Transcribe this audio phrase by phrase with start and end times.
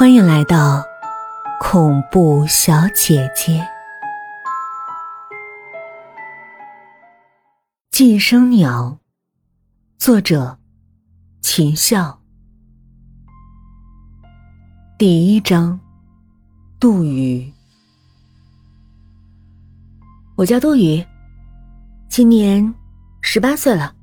[0.00, 0.82] 欢迎来到
[1.60, 3.62] 恐怖小姐姐。
[7.90, 8.98] 寄生鸟，
[9.98, 10.58] 作者
[11.42, 12.18] 秦笑。
[14.96, 15.78] 第一章，
[16.80, 17.52] 杜宇。
[20.34, 21.04] 我叫杜宇，
[22.08, 22.74] 今年
[23.20, 23.94] 十八岁了，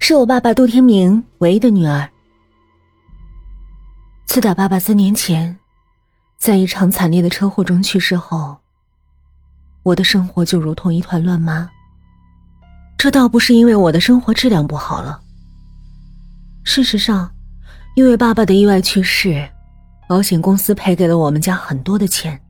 [0.00, 2.10] 是我爸爸杜天明唯一的女儿。
[4.32, 5.58] 自打爸爸三年前
[6.38, 8.56] 在一场惨烈的车祸中去世后，
[9.82, 11.68] 我的生活就如同一团乱麻。
[12.96, 15.20] 这倒不是因为我的生活质量不好了。
[16.64, 17.30] 事实上，
[17.94, 19.46] 因为爸爸的意外去世，
[20.08, 22.40] 保险公司赔给了我们家很多的钱。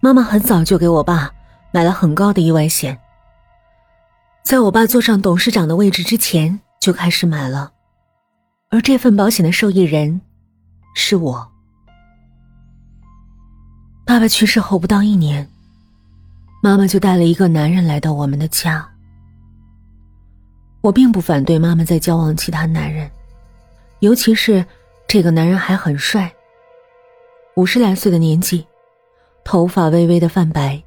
[0.00, 1.30] 妈妈很早就给我爸
[1.72, 2.98] 买了很高的意外险，
[4.42, 7.70] 在我爸坐上董事长的位置之前就开始买了。
[8.72, 10.18] 而这份保险的受益人，
[10.94, 11.46] 是我。
[14.06, 15.46] 爸爸去世后不到一年，
[16.62, 18.88] 妈妈就带了一个男人来到我们的家。
[20.80, 23.10] 我并不反对妈妈在交往其他男人，
[24.00, 24.64] 尤其是
[25.06, 26.32] 这个男人还很帅。
[27.56, 28.66] 五十来岁的年纪，
[29.44, 30.82] 头发微微的泛白，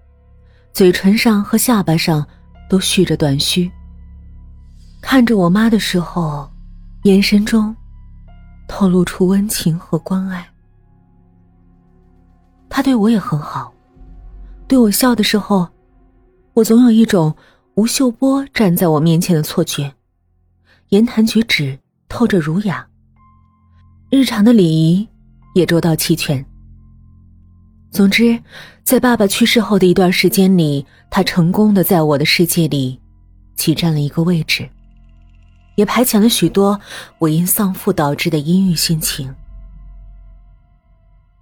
[0.73, 2.25] 嘴唇上和下巴上
[2.67, 3.71] 都蓄着短须。
[5.01, 6.49] 看着我妈的时候。
[7.05, 7.75] 眼神中
[8.67, 10.43] 透露出温情和关爱，
[12.67, 13.71] 他对我也很好，
[14.67, 15.69] 对我笑的时候，
[16.55, 17.35] 我总有一种
[17.75, 19.93] 吴秀波站在我面前的错觉，
[20.89, 21.77] 言谈举止
[22.09, 22.87] 透着儒雅，
[24.09, 25.07] 日常的礼仪
[25.53, 26.43] 也周到齐全。
[27.91, 28.41] 总之，
[28.83, 32.99] 在爸爸去世后的一段时间里，他成功的在我的世界里
[33.53, 34.67] 挤占了一个位置。
[35.75, 36.79] 也排遣了许多
[37.19, 39.35] 我因丧父导致的阴郁心情。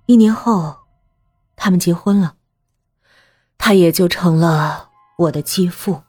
[0.05, 0.75] 一年后，
[1.55, 2.35] 他们结婚了，
[3.57, 6.03] 他也就成了我的继父。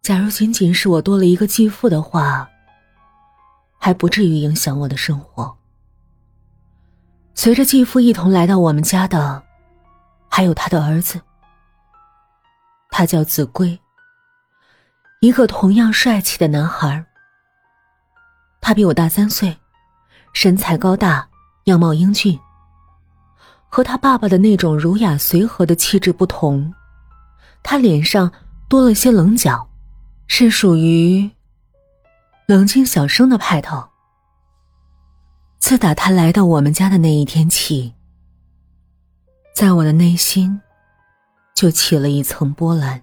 [0.00, 2.48] 假如仅仅是我多了一个继父的话，
[3.78, 5.56] 还不至于影响我的生活。
[7.34, 9.42] 随着继父一同来到我们家的，
[10.28, 11.20] 还有他的儿子，
[12.90, 13.78] 他叫子规。
[15.20, 17.04] 一个同样帅气的男孩。
[18.60, 19.56] 他比我大三岁，
[20.32, 21.28] 身材高大，
[21.64, 22.38] 样貌英俊。
[23.68, 26.72] 和他爸爸的那种儒雅随和的气质不同，
[27.64, 28.30] 他脸上
[28.68, 29.68] 多了些棱角，
[30.28, 31.28] 是属于
[32.46, 33.84] 冷静小生的派头。
[35.58, 37.92] 自打他来到我们家的那一天起，
[39.52, 40.60] 在我的内心
[41.54, 43.02] 就起了一层波澜。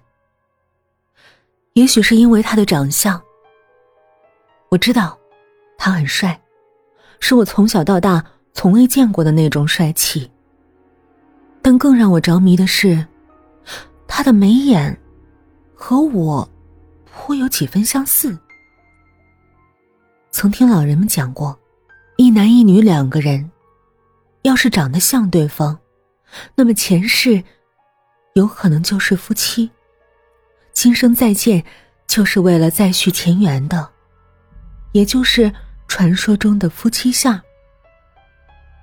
[1.76, 3.22] 也许是因为他的长相，
[4.70, 5.16] 我知道
[5.76, 6.40] 他很帅，
[7.20, 10.30] 是我从小到大从未见过的那种帅气。
[11.60, 13.06] 但更让我着迷的是，
[14.08, 14.98] 他的眉眼
[15.74, 16.48] 和我
[17.12, 18.38] 颇有几分相似。
[20.30, 21.60] 曾听老人们讲过，
[22.16, 23.50] 一男一女两个人，
[24.44, 25.78] 要是长得像对方，
[26.54, 27.44] 那么前世
[28.32, 29.70] 有可能就是夫妻。
[30.76, 31.64] 今生再见，
[32.06, 33.88] 就是为了再续前缘的，
[34.92, 35.50] 也就是
[35.88, 37.40] 传说中的夫妻相。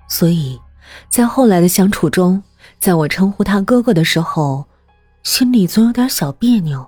[0.08, 0.60] 所以，
[1.08, 2.42] 在后来的相处中，
[2.80, 4.66] 在我称呼他哥哥的时候，
[5.22, 6.84] 心里总有点小别扭。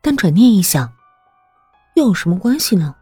[0.00, 0.90] 但转念一想，
[1.96, 2.94] 又有什么关系呢？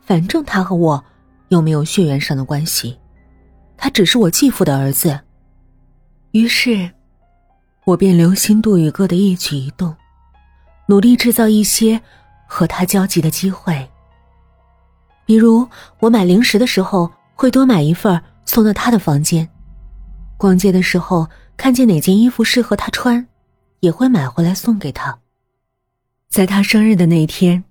[0.00, 1.04] 反正他和我
[1.48, 2.98] 又没有血缘上的关系，
[3.76, 5.20] 他只是我继父的儿子。
[6.30, 6.90] 于是。
[7.84, 9.94] 我便留心杜宇哥的一举一动，
[10.86, 12.00] 努力制造一些
[12.46, 13.88] 和他交集的机会。
[15.24, 15.66] 比如，
[15.98, 19.46] 我买零食的时候会多买一份送到他的房间；
[20.36, 23.26] 逛街的时候看见哪件衣服适合他穿，
[23.80, 25.18] 也会买回来送给他。
[26.28, 27.64] 在他生日的那天，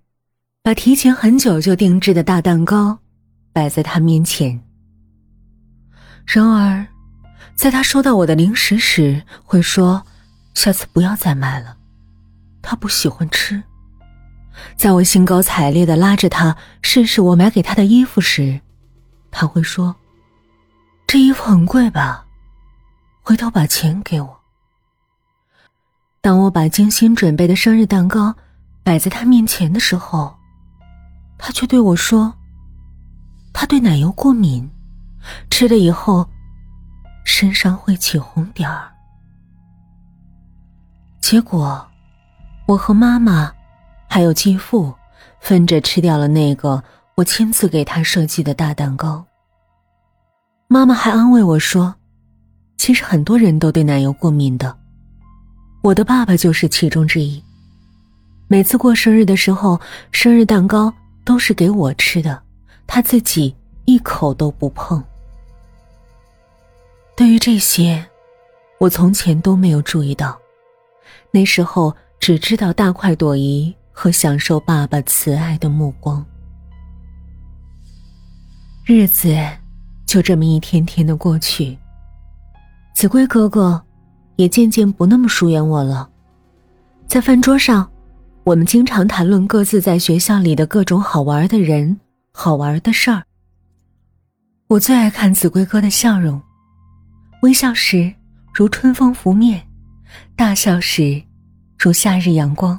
[0.63, 2.97] 把提前很久就定制的大蛋糕
[3.53, 4.59] 摆在他面前。
[6.25, 6.85] 然而。
[7.59, 10.01] 在他收到我的零食时，会说
[10.55, 11.75] ：“下次不要再买了。”
[12.63, 13.61] 他不喜欢吃。
[14.77, 18.61] 在我兴高采烈的拉着他试试我买给他的衣服时，
[19.29, 19.93] 他会说
[21.05, 22.25] ：“这衣服很贵吧？
[23.23, 24.39] 回头把钱给我。”
[26.21, 28.33] 当我把精心准备的生日蛋糕
[28.85, 30.33] 摆在他面前的时候，
[31.37, 32.33] 他却对我说
[33.51, 34.71] ：“他对奶油过敏，
[35.49, 36.25] 吃了以后。”
[37.31, 38.91] 身上会起红点儿，
[41.21, 41.87] 结果
[42.65, 43.53] 我和妈妈
[44.07, 44.91] 还有继父
[45.39, 46.83] 分着吃掉了那个
[47.13, 49.23] 我亲自给他设计的大蛋糕。
[50.67, 51.93] 妈妈还安慰我说
[52.77, 54.75] ：“其实很多人都对奶油过敏的，
[55.83, 57.41] 我的爸爸就是其中之一。
[58.47, 59.79] 每次过生日的时候，
[60.11, 60.91] 生日蛋糕
[61.23, 62.41] 都是给我吃的，
[62.87, 63.55] 他自己
[63.85, 65.01] 一口都不碰。”
[67.19, 68.01] 对于这些，
[68.77, 70.39] 我从前都没有注意到，
[71.31, 76.25] 那时候只知道大快朵颐和享受爸爸慈爱的目光。
[78.85, 79.35] 日子
[80.05, 81.77] 就这么一天天的过去，
[82.95, 83.83] 子规哥哥
[84.37, 86.09] 也渐渐不那么疏远我了。
[87.05, 87.91] 在饭桌上，
[88.45, 91.99] 我们经常谈论各自在学校里的各种好玩的人、
[92.31, 93.23] 好玩的事儿。
[94.69, 96.41] 我最爱看子规哥的笑容。
[97.41, 98.13] 微笑时
[98.53, 99.65] 如春风拂面，
[100.35, 101.21] 大笑时
[101.77, 102.77] 如夏日阳光。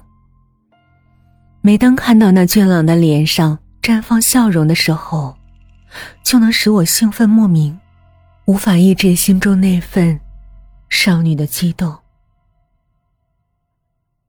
[1.62, 5.34] 每当看到那俊朗的脸上绽放笑容的时候，
[6.22, 7.78] 就能使我兴奋莫名，
[8.44, 10.20] 无法抑制心中那份
[10.90, 11.96] 少女的激动。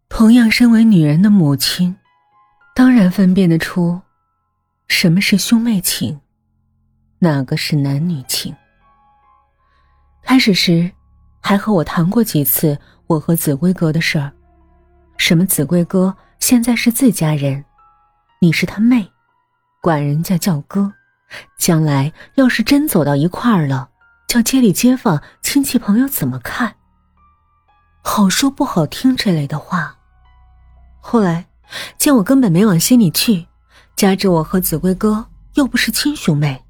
[0.08, 1.94] 同样，身为女人的母亲，
[2.74, 4.00] 当然分辨得出
[4.88, 6.20] 什么是兄妹情，
[7.20, 8.56] 哪个是男女情。
[10.32, 10.90] 开始时，
[11.42, 14.32] 还和我谈过几次我和子规哥的事儿，
[15.18, 17.66] 什么子规哥现在是自家人，
[18.40, 19.12] 你是他妹，
[19.82, 20.94] 管人家叫哥，
[21.58, 23.90] 将来要是真走到一块儿了，
[24.26, 26.76] 叫街里街坊亲戚朋友怎么看？
[28.02, 29.98] 好说不好听这类的话。
[31.02, 31.46] 后来
[31.98, 33.48] 见我根本没往心里去，
[33.98, 36.64] 加之我和子规哥又不是亲兄妹，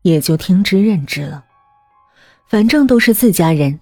[0.00, 1.44] 也就听之任之了。
[2.46, 3.80] 反正都是自家人，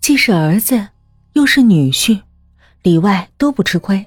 [0.00, 0.88] 既是儿子，
[1.32, 2.20] 又是女婿，
[2.82, 4.04] 里外都不吃亏。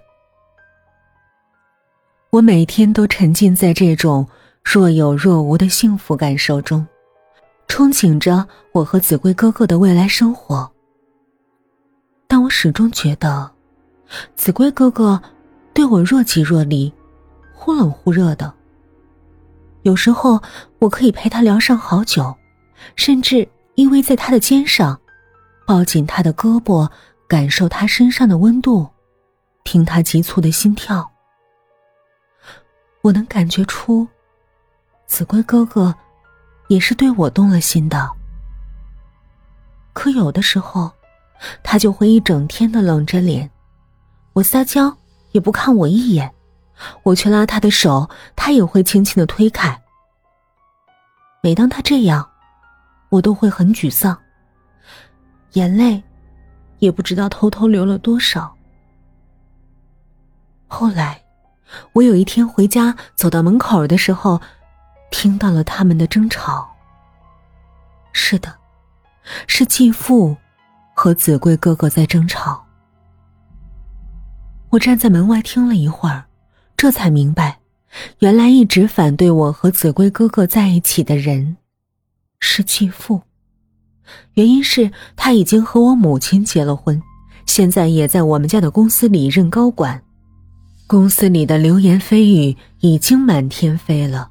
[2.30, 4.28] 我每天都沉浸在这种
[4.64, 6.86] 若有若无的幸福感受中，
[7.68, 10.70] 憧憬着我和子规哥哥的未来生活。
[12.28, 13.52] 但我始终觉得，
[14.36, 15.22] 子规哥哥
[15.74, 16.92] 对我若即若离，
[17.54, 18.54] 忽冷忽热的。
[19.84, 20.42] 有时候
[20.80, 22.36] 我可以陪他聊上好久，
[22.96, 23.48] 甚至。
[23.75, 25.00] 依偎在他的肩上，
[25.66, 26.90] 抱紧他的胳膊，
[27.28, 28.88] 感受他身上的温度，
[29.64, 31.12] 听他急促的心跳。
[33.02, 34.08] 我能感觉出，
[35.08, 35.94] 子规哥哥
[36.68, 38.10] 也是对我动了心的。
[39.92, 40.92] 可有的时候，
[41.64, 43.50] 他就会一整天的冷着脸，
[44.34, 44.96] 我撒娇
[45.31, 46.34] 也不看我一眼，
[47.02, 49.81] 我去拉他的手，他也会轻轻的推开。
[51.42, 52.30] 每当他这样。
[53.13, 54.18] 我都会很沮丧，
[55.51, 56.01] 眼泪
[56.80, 58.51] 也不知道偷偷流了多少。
[60.65, 61.24] 后来，
[61.92, 64.42] 我有一天回家，走到门口的时候，
[65.12, 66.68] 听到了他们的争吵。
[68.13, 68.51] 是的，
[69.45, 70.36] 是继父
[70.95, 72.66] 和子贵哥哥在争吵。
[74.71, 76.25] 我站在门外听了一会儿，
[76.75, 77.59] 这才明白，
[78.21, 81.57] 原来一直反对我和子贵哥哥在一起的人。
[82.45, 83.22] 是继父，
[84.34, 87.01] 原因是他已经和我母亲结了婚，
[87.45, 90.04] 现在也在我们家的公司里任高管。
[90.86, 94.30] 公司里的流言蜚语已经满天飞了，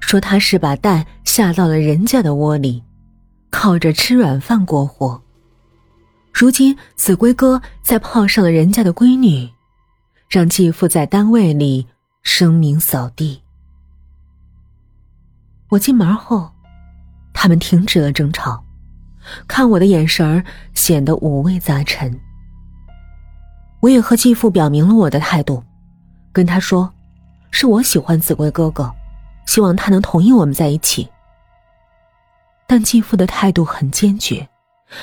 [0.00, 2.82] 说他是把蛋下到了人家的窝里，
[3.50, 5.22] 靠着吃软饭过活。
[6.32, 9.48] 如今子规哥再泡上了人家的闺女，
[10.28, 11.86] 让继父在单位里
[12.24, 13.40] 声名扫地。
[15.68, 16.50] 我进门后。
[17.44, 18.64] 他们停止了争吵，
[19.46, 22.18] 看我的眼神显得五味杂陈。
[23.80, 25.62] 我也和继父表明了我的态度，
[26.32, 26.90] 跟他说，
[27.50, 28.90] 是我喜欢子规哥哥，
[29.44, 31.06] 希望他能同意我们在一起。
[32.66, 34.48] 但继父的态度很坚决，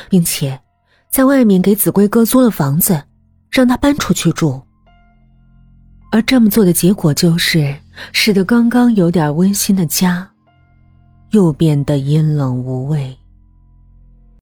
[0.10, 0.60] 并且
[1.12, 3.04] 在外面给子规哥租了房子，
[3.52, 4.60] 让他搬出去住。
[6.12, 7.78] 而这么做的结果就是，
[8.12, 10.31] 使得刚刚有点温馨的家。
[11.32, 13.21] 又变得阴冷无味。